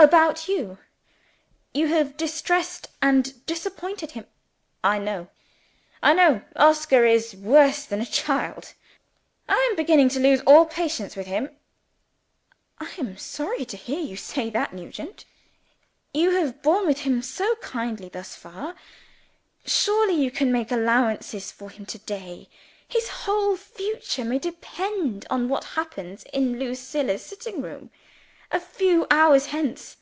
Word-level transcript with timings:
"About 0.00 0.46
you. 0.46 0.78
You 1.74 1.88
have 1.88 2.16
distressed 2.16 2.86
and 3.02 3.44
disappointed 3.46 4.12
him" 4.12 4.26
"I 4.94 5.00
know! 5.00 5.26
I 6.00 6.14
know! 6.14 6.42
Oscar 6.54 7.04
is 7.04 7.34
worse 7.34 7.84
than 7.84 8.00
a 8.00 8.06
child. 8.06 8.74
I 9.48 9.56
am 9.68 9.74
beginning 9.74 10.08
to 10.10 10.20
lose 10.20 10.40
all 10.42 10.66
patience 10.66 11.16
with 11.16 11.26
him." 11.26 11.50
"I 12.78 12.90
am 12.96 13.16
sorry 13.18 13.64
to 13.64 13.76
hear 13.76 13.98
you 13.98 14.16
say 14.16 14.50
that, 14.50 14.72
Nugent. 14.72 15.24
You 16.14 16.30
have 16.30 16.62
borne 16.62 16.86
with 16.86 17.00
him 17.00 17.20
so 17.20 17.56
kindly 17.56 18.08
thus 18.08 18.36
far 18.36 18.76
surely 19.66 20.14
you 20.14 20.30
can 20.30 20.52
make 20.52 20.70
allowances 20.70 21.50
for 21.50 21.70
him 21.70 21.84
to 21.86 21.98
day? 21.98 22.48
His 22.86 23.08
whole 23.08 23.56
future 23.56 24.24
may 24.24 24.38
depend 24.38 25.26
on 25.28 25.48
what 25.48 25.64
happens 25.74 26.22
in 26.32 26.56
Lucilla's 26.56 27.26
sitting 27.26 27.60
room 27.60 27.90
a 28.50 28.58
few 28.58 29.06
hours 29.10 29.44
hence." 29.46 29.96